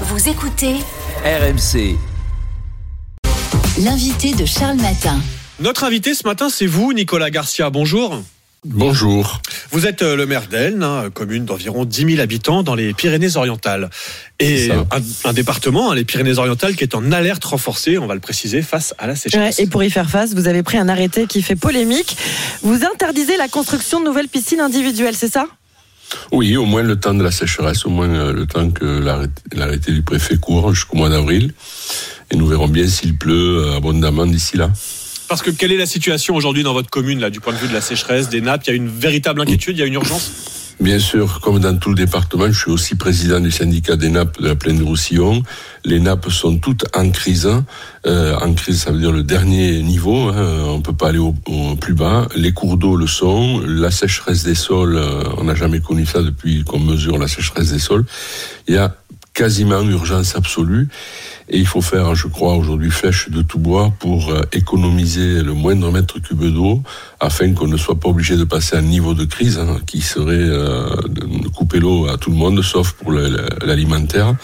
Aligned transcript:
Vous 0.00 0.28
écoutez 0.28 0.74
RMC. 1.24 1.96
l'invité 3.78 4.32
de 4.34 4.44
Charles 4.44 4.76
Matin. 4.76 5.20
Notre 5.60 5.84
invité 5.84 6.14
ce 6.14 6.26
matin, 6.26 6.48
c'est 6.50 6.66
vous, 6.66 6.92
Nicolas 6.92 7.30
Garcia. 7.30 7.70
Bonjour. 7.70 8.20
Bonjour. 8.64 9.40
Vous 9.72 9.86
êtes 9.86 10.02
euh, 10.02 10.16
le 10.16 10.24
maire 10.26 10.46
d'Elne, 10.48 10.82
hein, 10.82 11.10
commune 11.12 11.44
d'environ 11.44 11.84
10 11.84 12.06
000 12.12 12.20
habitants 12.20 12.62
dans 12.62 12.74
les 12.74 12.94
Pyrénées-Orientales. 12.94 13.90
Et 14.40 14.70
un, 14.72 14.86
un 15.28 15.32
département, 15.34 15.90
hein, 15.90 15.94
les 15.94 16.04
Pyrénées-Orientales, 16.04 16.74
qui 16.74 16.82
est 16.84 16.94
en 16.94 17.12
alerte 17.12 17.44
renforcée, 17.44 17.98
on 17.98 18.06
va 18.06 18.14
le 18.14 18.20
préciser, 18.20 18.62
face 18.62 18.94
à 18.98 19.06
la 19.06 19.12
Ouais, 19.12 19.18
sécheresse. 19.18 19.58
et 19.60 19.66
pour 19.66 19.84
y 19.84 19.90
faire 19.90 20.08
face, 20.08 20.32
vous 20.34 20.48
avez 20.48 20.62
pris 20.62 20.78
un 20.78 20.88
arrêté 20.88 21.26
qui 21.26 21.42
fait 21.42 21.56
polémique. 21.56 22.16
Vous 22.62 22.84
interdisez 22.84 23.36
la 23.36 23.48
construction 23.48 24.00
de 24.00 24.06
nouvelles 24.06 24.28
piscines 24.28 24.60
individuelles, 24.60 25.14
c'est 25.16 25.30
ça? 25.32 25.46
Oui, 26.32 26.56
au 26.56 26.64
moins 26.64 26.82
le 26.82 26.98
temps 26.98 27.14
de 27.14 27.22
la 27.22 27.30
sécheresse, 27.30 27.86
au 27.86 27.90
moins 27.90 28.08
euh, 28.08 28.32
le 28.32 28.46
temps 28.46 28.70
que 28.70 29.00
l'arrêté 29.52 29.92
du 29.92 30.02
préfet 30.02 30.36
court 30.36 30.74
jusqu'au 30.74 30.96
mois 30.96 31.08
d'avril. 31.08 31.52
Et 32.30 32.36
nous 32.36 32.46
verrons 32.46 32.68
bien 32.68 32.86
s'il 32.88 33.16
pleut 33.16 33.64
euh, 33.64 33.76
abondamment 33.76 34.26
d'ici 34.26 34.56
là. 34.56 34.70
Parce 35.28 35.42
que 35.42 35.50
quelle 35.50 35.72
est 35.72 35.78
la 35.78 35.86
situation 35.86 36.36
aujourd'hui 36.36 36.62
dans 36.62 36.74
votre 36.74 36.90
commune, 36.90 37.20
là, 37.20 37.30
du 37.30 37.40
point 37.40 37.52
de 37.52 37.58
vue 37.58 37.68
de 37.68 37.72
la 37.72 37.80
sécheresse, 37.80 38.28
des 38.28 38.40
nappes? 38.40 38.62
Il 38.66 38.70
y 38.70 38.72
a 38.72 38.76
une 38.76 38.88
véritable 38.88 39.40
inquiétude, 39.40 39.76
il 39.76 39.80
y 39.80 39.82
a 39.82 39.86
une 39.86 39.94
urgence? 39.94 40.30
Bien 40.80 40.98
sûr, 40.98 41.40
comme 41.40 41.60
dans 41.60 41.76
tout 41.78 41.90
le 41.90 41.94
département, 41.94 42.46
je 42.48 42.58
suis 42.58 42.70
aussi 42.70 42.94
président 42.96 43.38
du 43.38 43.52
syndicat 43.52 43.94
des 43.94 44.08
nappes 44.08 44.40
de 44.40 44.48
la 44.48 44.56
plaine 44.56 44.78
de 44.78 44.82
Roussillon. 44.82 45.42
Les 45.84 46.00
nappes 46.00 46.30
sont 46.30 46.58
toutes 46.58 46.84
en 46.96 47.10
crise. 47.10 47.48
Euh, 48.06 48.36
en 48.36 48.52
crise, 48.54 48.80
ça 48.80 48.90
veut 48.90 48.98
dire 48.98 49.12
le 49.12 49.22
dernier 49.22 49.82
niveau. 49.82 50.28
Hein, 50.28 50.64
on 50.66 50.80
peut 50.80 50.92
pas 50.92 51.10
aller 51.10 51.18
au, 51.18 51.34
au 51.46 51.76
plus 51.76 51.94
bas. 51.94 52.26
Les 52.34 52.52
cours 52.52 52.76
d'eau 52.76 52.96
le 52.96 53.06
sont. 53.06 53.60
La 53.64 53.92
sécheresse 53.92 54.42
des 54.42 54.56
sols, 54.56 54.96
euh, 54.96 55.22
on 55.38 55.44
n'a 55.44 55.54
jamais 55.54 55.80
connu 55.80 56.06
ça 56.06 56.22
depuis 56.22 56.64
qu'on 56.64 56.80
mesure 56.80 57.18
la 57.18 57.28
sécheresse 57.28 57.70
des 57.70 57.78
sols. 57.78 58.04
Il 58.66 58.74
y 58.74 58.78
a 58.78 58.96
quasiment 59.32 59.82
urgence 59.82 60.34
absolue. 60.36 60.88
Et 61.50 61.58
il 61.58 61.66
faut 61.66 61.82
faire, 61.82 62.14
je 62.14 62.26
crois, 62.26 62.54
aujourd'hui 62.54 62.90
flèche 62.90 63.28
de 63.28 63.42
tout 63.42 63.58
bois 63.58 63.92
pour 63.98 64.30
euh, 64.30 64.40
économiser 64.52 65.42
le 65.42 65.52
moindre 65.52 65.92
mètre 65.92 66.18
cube 66.18 66.42
d'eau 66.42 66.82
afin 67.20 67.52
qu'on 67.52 67.68
ne 67.68 67.76
soit 67.76 68.00
pas 68.00 68.08
obligé 68.08 68.36
de 68.36 68.44
passer 68.44 68.76
à 68.76 68.78
un 68.78 68.82
niveau 68.82 69.12
de 69.12 69.24
crise 69.24 69.58
hein, 69.58 69.78
qui 69.86 70.00
serait 70.00 70.36
euh, 70.36 70.88
de 71.06 71.48
couper 71.48 71.80
l'eau 71.80 72.08
à 72.08 72.16
tout 72.16 72.30
le 72.30 72.36
monde, 72.36 72.62
sauf 72.62 72.92
pour 72.92 73.12
l'alimentaire. 73.12 74.34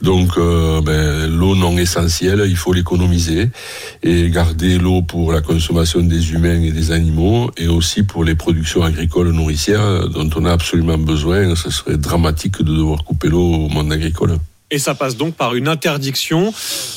Donc, 0.00 0.36
euh, 0.36 0.80
ben, 0.80 1.30
l'eau 1.30 1.54
non 1.54 1.76
essentielle, 1.78 2.44
il 2.48 2.56
faut 2.56 2.72
l'économiser 2.72 3.50
et 4.02 4.28
garder 4.28 4.78
l'eau 4.78 5.02
pour 5.02 5.32
la 5.32 5.42
consommation 5.42 6.00
des 6.00 6.32
humains 6.32 6.60
et 6.60 6.72
des 6.72 6.90
animaux 6.90 7.52
et 7.56 7.68
aussi 7.68 8.02
pour 8.02 8.24
les 8.24 8.34
productions 8.34 8.82
agricoles 8.82 9.30
nourricières 9.30 10.08
dont 10.08 10.28
on 10.34 10.44
a 10.44 10.52
absolument 10.52 10.98
besoin. 10.98 11.54
Ce 11.54 11.70
serait 11.70 11.96
dramatique 11.96 12.58
de 12.62 12.74
devoir 12.74 13.04
couper 13.04 13.28
l'eau 13.28 13.46
au 13.46 13.68
monde 13.68 13.92
agricole. 13.92 14.38
Et 14.74 14.78
ça 14.78 14.94
passe 14.94 15.18
donc 15.18 15.34
par 15.34 15.54
une 15.54 15.68
interdiction 15.68 16.52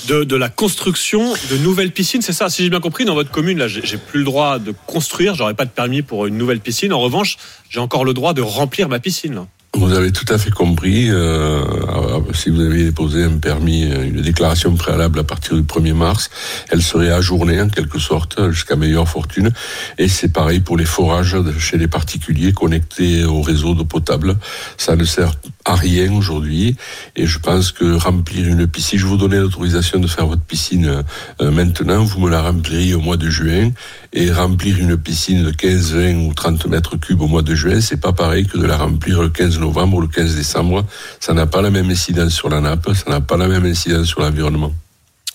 de, 0.07 0.35
la 0.35 0.47
construction 0.47 1.33
de 1.51 1.57
nouvelles 1.57 1.91
piscines. 1.91 2.21
C'est 2.21 2.31
ça, 2.31 2.49
si 2.49 2.63
j'ai 2.63 2.69
bien 2.69 2.79
compris, 2.79 3.03
dans 3.03 3.15
votre 3.15 3.31
commune, 3.31 3.57
là, 3.57 3.67
j'ai 3.67 3.97
plus 3.97 4.19
le 4.19 4.25
droit 4.25 4.59
de 4.59 4.73
construire, 4.87 5.35
j'aurais 5.35 5.55
pas 5.55 5.65
de 5.65 5.69
permis 5.69 6.01
pour 6.01 6.25
une 6.25 6.37
nouvelle 6.37 6.61
piscine. 6.61 6.93
En 6.93 7.01
revanche, 7.01 7.37
j'ai 7.69 7.81
encore 7.81 8.05
le 8.05 8.13
droit 8.13 8.33
de 8.33 8.41
remplir 8.41 8.87
ma 8.87 8.99
piscine. 8.99 9.45
Vous 9.75 9.91
avez 9.91 10.13
tout 10.13 10.25
à 10.33 10.37
fait 10.37 10.51
compris. 10.51 11.09
euh, 11.09 11.59
euh, 11.65 12.19
si 12.33 12.49
vous 12.49 12.61
avez 12.61 12.85
déposé 12.85 13.25
un 13.25 13.37
permis, 13.37 13.83
euh, 13.83 14.05
une 14.05 14.21
déclaration 14.21 14.73
préalable 14.75 15.19
à 15.19 15.25
partir 15.25 15.55
du 15.55 15.63
1er 15.63 15.93
mars, 15.93 16.29
elle 16.69 16.81
serait 16.81 17.11
ajournée 17.11 17.59
en 17.59 17.67
quelque 17.67 17.99
sorte 17.99 18.51
jusqu'à 18.51 18.77
meilleure 18.77 19.09
fortune. 19.09 19.51
Et 19.97 20.07
c'est 20.07 20.31
pareil 20.31 20.61
pour 20.61 20.77
les 20.77 20.85
forages 20.85 21.35
chez 21.59 21.77
les 21.77 21.89
particuliers 21.89 22.53
connectés 22.53 23.25
au 23.25 23.41
réseau 23.41 23.73
d'eau 23.73 23.83
potable. 23.83 24.37
Ça 24.77 24.95
ne 24.95 25.03
sert 25.03 25.33
à 25.65 25.75
rien 25.75 26.13
aujourd'hui. 26.13 26.77
Et 27.17 27.27
je 27.27 27.39
pense 27.39 27.73
que 27.73 27.95
remplir 27.95 28.47
une 28.47 28.67
piscine, 28.67 28.97
je 28.97 29.05
vous 29.05 29.17
donnais 29.17 29.39
l'autorisation 29.39 29.99
de 29.99 30.07
faire 30.07 30.27
votre 30.27 30.43
piscine 30.43 31.03
euh, 31.41 31.51
maintenant, 31.51 32.01
vous 32.03 32.21
me 32.21 32.29
la 32.29 32.41
rempliriez 32.43 32.93
au 32.93 33.01
mois 33.01 33.17
de 33.17 33.29
juin. 33.29 33.71
Et 34.13 34.31
remplir 34.31 34.79
une 34.79 34.95
piscine 34.95 35.43
de 35.43 35.51
15, 35.51 35.93
20 35.93 36.15
ou 36.27 36.33
30 36.33 36.67
mètres 36.67 36.95
cubes 36.95 37.21
au 37.21 37.27
mois 37.27 37.41
de 37.41 37.53
juin, 37.53 37.81
c'est 37.81 37.99
pas 37.99 38.13
pareil 38.13 38.45
que 38.45 38.57
de 38.57 38.65
la 38.65 38.77
remplir 38.77 39.21
le 39.21 39.27
15 39.27 39.59
novembre 39.59 39.64
ou 39.65 40.01
le 40.01 40.07
15 40.07 40.35
décembre. 40.35 40.85
Ça 41.19 41.33
n'a 41.33 41.45
pas 41.45 41.61
la 41.61 41.69
même 41.69 41.89
incidence 41.89 42.33
sur 42.33 42.49
la 42.49 42.61
nappe, 42.61 42.89
ça 42.93 43.09
n'a 43.09 43.21
pas 43.21 43.37
la 43.37 43.47
même 43.47 43.65
incidence 43.65 44.07
sur 44.07 44.21
l'environnement. 44.21 44.73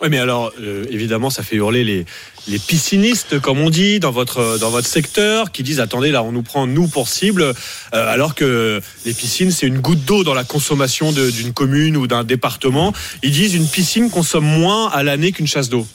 Oui, 0.03 0.09
mais 0.11 0.19
alors, 0.19 0.51
euh, 0.59 0.87
évidemment, 0.89 1.29
ça 1.29 1.43
fait 1.43 1.57
hurler 1.57 1.85
les, 1.85 2.07
les 2.49 2.59
piscinistes, 2.59 3.39
comme 3.39 3.61
on 3.61 3.69
dit, 3.69 4.01
dans 4.01 4.11
votre, 4.11 4.59
dans 4.59 4.71
votre 4.71 4.87
secteur, 4.87 5.53
qui 5.53 5.63
disent 5.63 5.79
attendez, 5.79 6.11
là, 6.11 6.23
on 6.23 6.33
nous 6.33 6.43
prend, 6.43 6.67
nous, 6.67 6.89
pour 6.89 7.07
cible, 7.07 7.43
euh, 7.43 7.53
alors 7.93 8.35
que 8.35 8.81
les 9.05 9.13
piscines, 9.13 9.51
c'est 9.51 9.67
une 9.67 9.79
goutte 9.79 10.05
d'eau 10.07 10.25
dans 10.25 10.33
la 10.33 10.45
consommation 10.45 11.13
d'une 11.13 11.53
commune 11.53 11.99
ou 11.99 12.07
d'un 12.07 12.25
département. 12.25 12.95
Ils 13.23 13.33
disent 13.33 13.55
une 13.55 13.69
piscine 13.69 14.09
consomme 14.09 14.47
moins 14.47 14.89
à 14.89 15.03
l'année 15.03 15.33
qu'une 15.33 15.47
chasse 15.47 15.69
d'eau. 15.69 15.87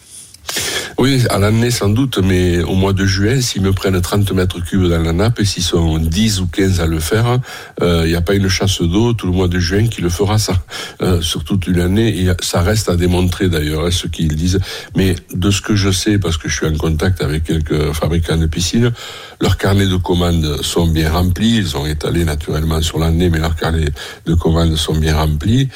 Oui, 0.97 1.23
à 1.29 1.39
l'année 1.39 1.72
sans 1.72 1.89
doute, 1.89 2.19
mais 2.19 2.63
au 2.63 2.73
mois 2.73 2.94
de 2.94 3.06
juin, 3.06 3.41
s'ils 3.41 3.61
me 3.61 3.73
prennent 3.73 4.00
30 4.00 4.31
mètres 4.31 4.61
cubes 4.63 4.88
dans 4.88 5.01
la 5.01 5.11
nappe, 5.11 5.41
et 5.41 5.45
s'ils 5.45 5.61
sont 5.61 5.97
10 5.97 6.39
ou 6.39 6.47
15 6.47 6.79
à 6.79 6.85
le 6.85 7.00
faire, 7.00 7.39
euh, 7.81 8.03
il 8.06 8.09
n'y 8.11 8.16
a 8.16 8.22
pas 8.22 8.33
une 8.33 8.47
chasse 8.47 8.81
d'eau 8.81 9.11
tout 9.13 9.28
le 9.28 9.34
mois 9.34 9.50
de 9.50 9.59
juin 9.59 9.88
qui 9.88 10.01
le 10.01 10.07
fera 10.07 10.38
ça, 10.38 10.53
euh, 11.01 11.22
sur 11.22 11.44
toute 11.44 11.67
une 11.67 11.81
année, 11.81 12.17
et 12.22 12.29
ça 12.41 12.61
reste 12.61 12.88
à 12.88 12.95
démontrer 12.95 13.50
d'ailleurs, 13.50 13.85
hein, 13.85 13.91
ce 13.91 14.07
qu'ils 14.07 14.35
disent. 14.38 14.59
Mais 14.95 15.17
de 15.34 15.51
ce 15.51 15.59
que 15.61 15.75
je 15.75 15.91
sais, 15.91 16.17
parce 16.17 16.38
que 16.38 16.47
je 16.47 16.55
suis 16.55 16.66
en 16.66 16.75
contact 16.78 17.22
avec 17.22 17.44
quelques 17.44 17.91
fabricants 17.91 18.38
de 18.38 18.45
piscines, 18.45 18.94
leurs 19.41 19.57
carnets 19.57 19.88
de 19.88 19.97
commandes 19.97 20.61
sont 20.61 20.88
bien 20.88 21.11
remplis, 21.11 21.57
ils 21.57 21.75
ont 21.75 21.85
étalé 21.85 22.23
naturellement 22.23 22.81
sur 22.81 23.00
l'année, 23.00 23.29
mais 23.29 23.39
leurs 23.39 23.57
carnets 23.57 23.89
de 24.25 24.34
commandes 24.34 24.78
sont 24.78 24.95
bien 24.95 25.17
remplis. 25.17 25.67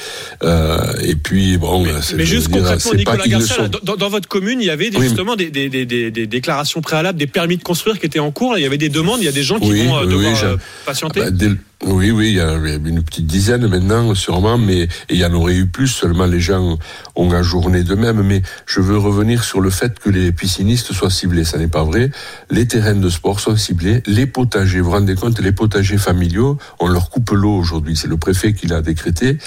Euh, 0.44 0.94
et 1.04 1.16
puis, 1.16 1.58
bon, 1.58 1.84
c'est- 2.02 2.16
Mais 2.16 2.24
je 2.26 2.36
juste 2.36 2.48
dire, 2.50 2.62
concrètement, 2.62 2.94
Nicolas 2.94 3.28
Garcia, 3.28 3.56
sont. 3.58 3.70
dans, 3.84 3.98
dans 3.98 4.10
votre 4.10 4.30
commune, 4.30 4.62
il 4.62 4.68
y 4.68 4.70
avait 4.70 4.90
des- 4.90 4.98
Oui, 4.98 5.08
mais- 5.09 5.09
justement 5.10 5.36
des, 5.36 5.50
des- 5.52 5.70
des- 5.70 5.86
des- 5.86 6.12
des 6.12 6.28
déclarations 6.28 6.82
préalables, 6.82 7.18
des 7.18 7.28
permis 7.28 7.58
de 7.58 7.64
construire 7.64 8.00
qui 8.00 8.06
étaient 8.06 8.20
en 8.20 8.32
cours. 8.32 8.54
là. 8.54 8.60
Il 8.60 8.64
y 8.64 8.66
avait 8.66 8.78
des 8.78 8.90
demandes, 8.90 9.20
il 9.22 9.26
y 9.26 9.30
a 9.30 9.32
des 9.32 9.44
gens 9.44 9.60
qui 9.60 9.70
Oui, 9.72 9.86
vont 9.86 9.98
euh, 9.98 10.06
oui, 10.06 10.12
devoir 10.14 10.32
oui, 10.34 10.38
j'ai- 10.40 10.46
euh, 10.46 10.58
patienter. 10.86 11.20
Bah, 11.22 11.32
dès 11.32 11.50
le- 11.50 11.58
oui, 11.86 12.12
oui, 12.12 12.30
il 12.30 12.36
y 12.36 12.42
a 12.42 12.56
une 12.56 13.02
petite 13.02 13.26
dizaine 13.26 13.66
maintenant, 13.68 14.14
sûrement, 14.14 14.58
mais 14.58 14.90
il 15.10 15.16
y 15.16 15.24
en 15.24 15.34
aurait 15.34 15.56
eu 15.56 15.66
plus, 15.66 15.88
seulement 15.88 16.26
les 16.26 16.42
gens 16.42 16.78
ont 17.16 17.32
ajourné 17.32 17.84
d'eux-mêmes. 17.84 18.22
Mais 18.22 18.42
je 18.66 18.82
veux 18.82 18.98
revenir 18.98 19.46
sur 19.46 19.62
le 19.62 19.70
fait 19.70 19.98
que 19.98 20.10
les 20.10 20.34
piscinistes 20.34 20.92
soient 20.92 21.10
ciblés. 21.10 21.46
Ça 21.46 21.58
n'est 21.58 21.70
pas 21.70 21.86
vrai. 21.86 22.12
Les 22.50 22.68
terrains 22.68 22.96
de 22.96 23.10
sport 23.10 23.40
sont 23.40 23.56
ciblés. 23.56 24.04
Les 24.08 24.26
potagers, 24.26 24.82
vous 24.82 24.88
vous 24.88 24.92
rendez 24.92 25.16
compte, 25.16 25.40
les 25.40 25.54
potagers 25.54 25.98
familiaux, 25.98 26.58
on 26.82 26.88
leur 26.90 27.10
coupe 27.10 27.32
l'eau 27.32 27.56
aujourd'hui. 27.56 27.96
C'est 27.96 28.10
le 28.10 28.18
préfet 28.18 28.54
qui 28.54 28.68
l'a 28.68 28.82
décrété. 28.82 29.38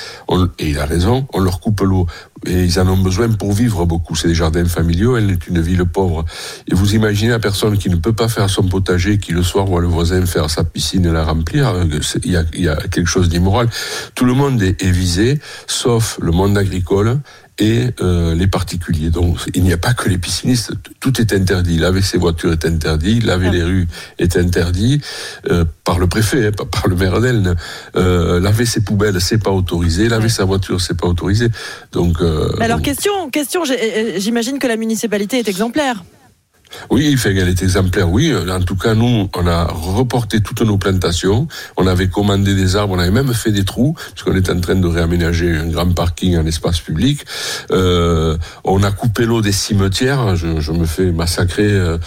Et 0.59 0.71
il 0.71 0.79
a 0.79 0.87
raison, 0.87 1.27
on 1.35 1.41
leur 1.41 1.61
coupe 1.61 1.83
l'eau. 1.83 2.07
Et 2.47 2.65
ils 2.65 2.81
en 2.81 2.89
ont 2.89 2.97
besoin 2.99 3.29
pour 3.29 3.53
vivre 3.53 3.85
beaucoup. 3.85 4.17
C'est 4.17 4.29
des 4.29 4.35
jardins 4.35 4.65
familiaux, 4.65 5.19
elle 5.19 5.31
est 5.31 5.47
une 5.49 5.61
ville 5.61 5.85
pauvre. 5.85 6.25
Et 6.71 6.75
vous 6.75 6.95
imaginez 6.95 7.31
la 7.31 7.39
personne 7.39 7.77
qui 7.77 7.91
ne 7.91 7.97
peut 7.97 8.15
pas 8.15 8.29
faire 8.29 8.49
son 8.49 8.65
potager, 8.65 9.19
qui 9.19 9.33
le 9.33 9.43
soir 9.43 9.67
voit 9.67 9.81
le 9.81 9.87
voisin 9.87 10.25
faire 10.27 10.51
sa 10.51 10.65
piscine 10.65 11.07
et 11.07 11.13
la 11.13 11.25
remplir, 11.25 11.69
euh, 11.69 11.85
y 12.31 12.37
a, 12.37 12.45
il 12.55 12.63
y 12.63 12.69
a 12.69 12.77
quelque 12.77 13.09
chose 13.09 13.29
d'immoral. 13.29 13.69
Tout 14.15 14.25
le 14.25 14.35
monde 14.35 14.63
est, 14.63 14.81
est 14.83 14.91
visé, 14.91 15.41
sauf 15.67 16.19
le 16.23 16.31
monde 16.31 16.57
agricole 16.57 17.19
et 17.59 17.89
euh, 18.01 18.35
les 18.35 18.47
particuliers. 18.47 19.11
Donc 19.11 19.39
il 19.55 19.63
n'y 19.63 19.73
a 19.73 19.77
pas 19.77 19.93
que 19.93 20.09
les 20.09 20.17
piscinistes, 20.19 20.73
tout 21.01 21.21
est 21.21 21.33
interdit. 21.35 21.79
Laver 21.79 22.01
ses 22.01 22.17
voitures 22.19 22.53
est 22.53 22.65
interdit, 22.65 23.21
laver 23.21 23.51
les 23.51 23.63
rues 23.63 23.89
est 24.19 24.37
interdit 24.37 25.01
euh, 25.51 25.65
par 25.85 25.99
le 25.99 26.07
préfet, 26.07 26.47
hein, 26.47 26.53
pas 26.53 26.65
par 26.65 26.89
le 26.89 26.97
maire 26.97 27.21
d'Elne. 27.21 27.55
Euh, 27.97 28.41
laver 28.41 28.65
ses 28.65 28.81
poubelles, 28.83 29.21
c'est 29.21 29.43
pas 29.43 29.51
autorisé. 29.51 30.09
Laver 30.09 30.25
Ouais. 30.25 30.29
sa 30.31 30.45
voiture, 30.45 30.81
c'est 30.81 30.97
pas 30.99 31.07
autorisé. 31.09 31.49
Donc 31.93 32.17
Alors, 32.61 32.79
donc, 32.79 32.85
question, 32.87 33.31
question 33.31 33.63
j'imagine 34.17 34.59
que 34.59 34.67
la 34.67 34.77
municipalité 34.77 35.39
est 35.39 35.49
exemplaire. 35.49 36.05
Oui, 36.91 37.09
il 37.11 37.19
fait 37.19 37.35
est 37.37 37.63
exemplaire, 37.63 38.11
oui. 38.11 38.33
En 38.51 38.61
tout 38.61 38.77
cas, 38.77 38.95
nous, 38.95 39.29
on 39.37 39.47
a 39.47 39.65
reporté 39.65 40.41
toutes 40.41 40.63
nos 40.63 40.79
plantations. 40.79 41.49
On 41.77 41.87
avait 41.87 42.09
commandé 42.09 42.55
des 42.55 42.77
arbres, 42.77 42.95
on 42.95 42.99
avait 42.99 43.11
même 43.11 43.33
fait 43.35 43.53
des 43.53 43.65
trous, 43.65 43.95
parce 43.95 44.23
qu'on 44.23 44.35
est 44.35 44.51
en 44.51 44.61
train 44.61 44.75
de 44.75 44.87
réaménager 44.87 45.57
un 45.57 45.69
grand 45.69 45.93
parking 45.93 46.37
en 46.37 46.47
espace 46.47 46.81
public. 46.81 47.25
Euh, 47.71 48.37
on 48.65 48.83
a 48.83 48.91
coupé 48.91 49.25
l'eau 49.25 49.41
des 49.41 49.53
cimetières. 49.53 50.37
Je, 50.37 50.61
je 50.61 50.73
me 50.73 50.87
fais 50.87 51.13
massacrer 51.13 51.71
euh, 51.71 51.99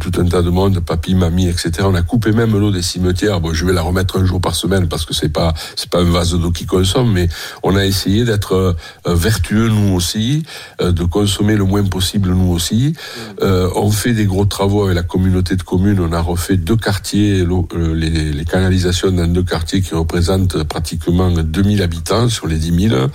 tout 0.00 0.12
un 0.20 0.24
tas 0.26 0.42
de 0.42 0.50
monde, 0.50 0.80
papy, 0.80 1.14
mamie, 1.14 1.48
etc. 1.48 1.70
On 1.82 1.94
a 1.94 2.02
coupé 2.02 2.32
même 2.32 2.56
l'eau 2.58 2.70
des 2.70 2.82
cimetières. 2.82 3.40
Bon, 3.40 3.52
je 3.52 3.64
vais 3.64 3.72
la 3.72 3.82
remettre 3.82 4.18
un 4.18 4.24
jour 4.24 4.40
par 4.40 4.54
semaine 4.54 4.88
parce 4.88 5.04
que 5.04 5.14
c'est 5.14 5.28
pas 5.28 5.54
c'est 5.76 5.90
pas 5.90 6.00
un 6.00 6.10
vase 6.10 6.34
d'eau 6.34 6.50
qui 6.50 6.66
consomme, 6.66 7.12
mais 7.12 7.28
on 7.62 7.76
a 7.76 7.84
essayé 7.84 8.24
d'être 8.24 8.54
euh, 8.54 9.14
vertueux 9.14 9.68
nous 9.68 9.94
aussi, 9.94 10.42
euh, 10.80 10.92
de 10.92 11.04
consommer 11.04 11.56
le 11.56 11.64
moins 11.64 11.84
possible 11.84 12.30
nous 12.30 12.52
aussi. 12.52 12.94
Euh, 13.42 13.68
on 13.80 13.90
fait 13.90 14.12
des 14.12 14.26
gros 14.26 14.44
travaux 14.44 14.84
avec 14.84 14.96
la 14.96 15.02
communauté 15.02 15.56
de 15.56 15.62
communes. 15.62 16.00
On 16.00 16.12
a 16.12 16.20
refait 16.20 16.56
deux 16.56 16.76
quartiers, 16.76 17.40
euh, 17.40 17.94
les, 17.94 18.10
les 18.10 18.44
canalisations 18.44 19.10
dans 19.10 19.26
deux 19.26 19.42
quartiers 19.42 19.80
qui 19.80 19.94
représentent 19.94 20.62
pratiquement 20.64 21.30
2000 21.30 21.82
habitants 21.82 22.28
sur 22.28 22.46
les 22.46 22.56
10 22.56 22.88
000. 22.88 23.06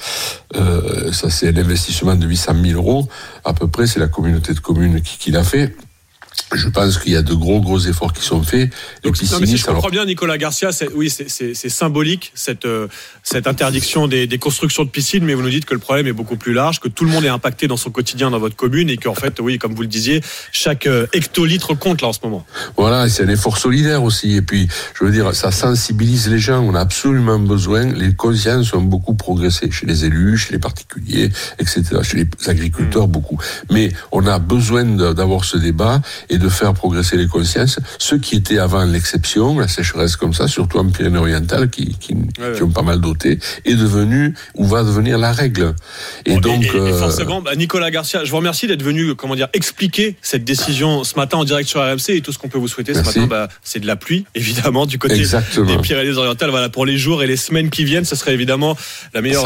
Euh, 0.56 1.12
ça, 1.12 1.30
c'est 1.30 1.50
un 1.50 1.57
investissement 1.57 2.15
de 2.15 2.25
800 2.27 2.54
000 2.63 2.80
euros. 2.80 3.07
À 3.44 3.54
peu 3.54 3.68
près, 3.68 3.88
c'est 3.88 4.00
la 4.00 4.07
communauté 4.07 4.54
de 4.54 4.60
communes 4.60 5.01
qui, 5.01 5.18
qui 5.18 5.31
l'a 5.31 5.44
fait. 5.44 5.75
Je 6.55 6.69
pense 6.69 6.97
qu'il 6.97 7.13
y 7.13 7.15
a 7.15 7.21
de 7.21 7.33
gros 7.33 7.61
gros 7.61 7.79
efforts 7.79 8.13
qui 8.13 8.23
sont 8.23 8.44
faits. 8.44 8.71
Donc, 9.03 9.21
non, 9.21 9.39
mais 9.39 9.45
si 9.45 9.57
je 9.57 9.65
comprends 9.65 9.79
alors... 9.79 9.91
bien, 9.91 10.05
Nicolas 10.05 10.38
Garcia, 10.38 10.69
oui, 10.95 11.09
c'est 11.09 11.69
symbolique 11.69 12.31
cette 12.35 12.65
euh, 12.65 12.88
cette 13.23 13.47
interdiction 13.47 14.07
des, 14.07 14.27
des, 14.27 14.38
constructions 14.38 14.83
de 14.83 14.89
piscines, 14.89 15.23
mais 15.23 15.33
vous 15.33 15.41
nous 15.41 15.50
dites 15.50 15.65
que 15.65 15.73
le 15.73 15.79
problème 15.79 16.07
est 16.07 16.13
beaucoup 16.13 16.35
plus 16.35 16.53
large, 16.53 16.79
que 16.79 16.89
tout 16.89 17.05
le 17.05 17.11
monde 17.11 17.23
est 17.23 17.29
impacté 17.29 17.67
dans 17.67 17.77
son 17.77 17.89
quotidien 17.89 18.31
dans 18.31 18.39
votre 18.39 18.55
commune 18.55 18.89
et 18.89 18.97
qu'en 18.97 19.13
fait, 19.13 19.39
oui, 19.39 19.57
comme 19.57 19.73
vous 19.73 19.81
le 19.81 19.88
disiez, 19.88 20.21
chaque 20.51 20.88
euh, 20.88 21.07
hectolitre 21.13 21.73
compte 21.73 22.01
là 22.01 22.09
en 22.09 22.13
ce 22.13 22.19
moment. 22.23 22.45
Voilà, 22.77 23.07
c'est 23.09 23.23
un 23.23 23.29
effort 23.29 23.57
solidaire 23.57 24.03
aussi, 24.03 24.35
et 24.35 24.41
puis 24.41 24.67
je 24.99 25.06
veux 25.06 25.11
dire, 25.11 25.33
ça 25.35 25.51
sensibilise 25.51 26.29
les 26.29 26.39
gens. 26.39 26.61
On 26.61 26.75
a 26.75 26.81
absolument 26.81 27.39
besoin. 27.39 27.85
Les 27.85 28.13
consciences 28.13 28.73
ont 28.73 28.81
beaucoup 28.81 29.15
progressé 29.15 29.71
chez 29.71 29.85
les 29.85 30.06
élus, 30.06 30.38
chez 30.38 30.53
les 30.53 30.59
particuliers, 30.59 31.29
etc., 31.59 31.83
chez 32.03 32.17
les 32.17 32.49
agriculteurs 32.49 33.07
mmh. 33.07 33.11
beaucoup. 33.11 33.39
Mais 33.71 33.91
on 34.11 34.25
a 34.27 34.39
besoin 34.39 34.83
d'avoir 34.83 35.45
ce 35.45 35.57
débat 35.57 36.01
et 36.29 36.38
de 36.38 36.43
faire 36.50 36.74
progresser 36.74 37.18
les 37.18 37.28
consciences. 37.28 37.80
Ceux 38.00 38.18
qui 38.18 38.36
étaient 38.36 38.60
avant 38.60 38.84
l'exception, 38.86 39.60
la 39.60 39.68
sécheresse 39.68 40.16
comme 40.16 40.34
ça, 40.34 40.48
surtout 40.48 40.78
en 40.80 40.90
Pyrénées-Orientales, 40.90 41.69
qui, 41.69 41.95
qui, 42.00 42.13
ouais, 42.13 42.54
qui, 42.56 42.63
ont 42.63 42.69
pas 42.69 42.81
mal 42.81 43.01
doté, 43.01 43.40
est 43.66 43.75
devenu 43.75 44.34
ou 44.56 44.66
va 44.66 44.84
devenir 44.84 45.18
la 45.18 45.31
règle. 45.31 45.74
Et 46.25 46.36
bon, 46.36 46.40
donc, 46.40 46.63
et, 46.63 46.68
et, 46.68 46.80
euh... 46.80 46.98
forcément, 46.98 47.42
bah, 47.42 47.56
Nicolas 47.56 47.92
Garcia, 47.92 48.24
je 48.24 48.31
vous 48.31 48.38
remercie 48.38 48.68
d'être 48.68 48.84
venu, 48.84 49.16
comment 49.16 49.36
dire, 49.36 49.48
expliquer 49.54 50.16
cette 50.22 50.44
décision 50.44 51.04
ce 51.04 51.16
matin 51.16 51.38
en 51.38 51.44
direct 51.44 51.69
sur 51.69 51.81
RMC 51.81 52.10
et 52.10 52.22
tout 52.22 52.31
ce 52.31 52.40
qu'on 52.40 52.50
peut 52.50 52.57
vous 52.57 52.68
souhaiter 52.68 52.94
Merci. 52.94 53.13
ce 53.13 53.19
matin, 53.19 53.30
bah, 53.30 53.50
c'est 53.63 53.80
de 53.80 53.88
la 53.88 53.95
pluie, 53.95 54.25
évidemment, 54.36 54.86
du 54.86 55.00
côté 55.00 55.16
Exactement. 55.16 55.66
des 55.66 55.78
Pyrénées-Orientales. 55.78 56.50
Voilà, 56.50 56.69
pour 56.69 56.86
les 56.86 56.98
jours 56.98 57.24
et 57.24 57.28
les 57.28 57.38
semaines 57.38 57.69
qui 57.69 57.84
viennent, 57.84 58.06
ce 58.06 58.16
serait 58.16 58.34
évidemment 58.34 58.78
la 59.13 59.22
meilleure 59.22 59.44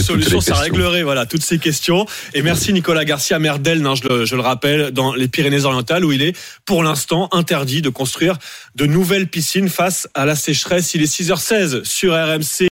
solution. 0.00 0.40
Ça 0.40 0.54
réglerait, 0.54 1.02
voilà, 1.02 1.26
toutes 1.26 1.42
ces 1.42 1.58
questions. 1.58 2.06
Et 2.34 2.42
merci 2.42 2.72
Nicolas 2.72 3.04
Garcia, 3.04 3.38
maire 3.38 3.58
d'Elne, 3.58 3.86
hein, 3.86 3.94
je, 3.94 4.08
le, 4.08 4.24
je 4.24 4.34
le 4.34 4.42
rappelle, 4.42 4.90
dans 4.90 5.14
les 5.14 5.28
Pyrénées-Orientales, 5.28 6.04
où 6.04 6.12
il 6.12 6.22
est 6.22 6.29
pour 6.64 6.82
l'instant 6.82 7.28
interdit 7.32 7.82
de 7.82 7.88
construire 7.88 8.36
de 8.74 8.86
nouvelles 8.86 9.28
piscines 9.28 9.68
face 9.68 10.08
à 10.14 10.24
la 10.24 10.34
sécheresse. 10.34 10.94
Il 10.94 11.02
est 11.02 11.12
6h16 11.12 11.84
sur 11.84 12.12
RMC. 12.12 12.68